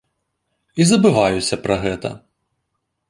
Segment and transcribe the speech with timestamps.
[0.79, 2.09] І забываюся пра гэта.